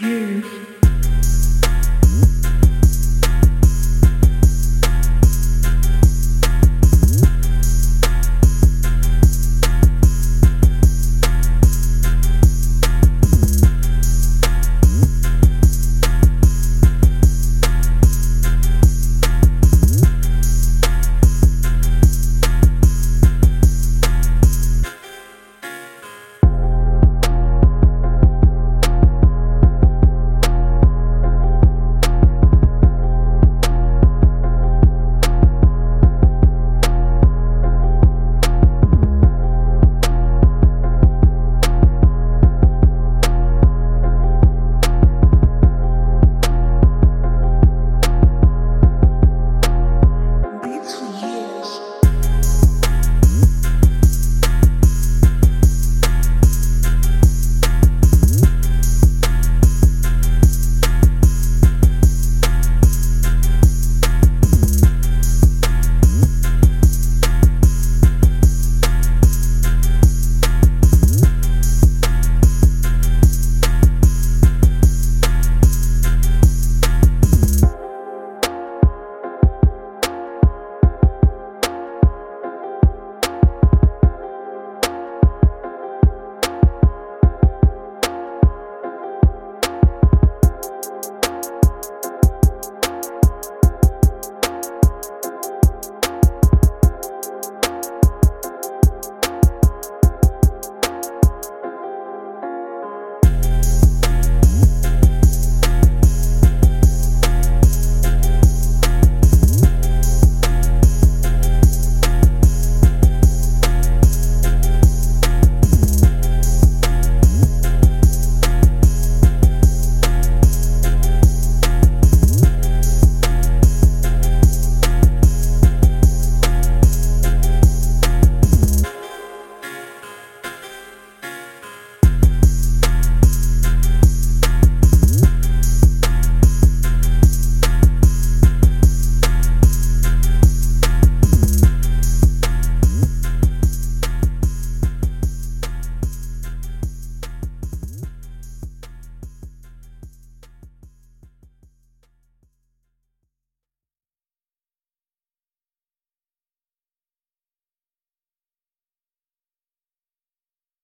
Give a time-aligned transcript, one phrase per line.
[0.00, 0.73] you.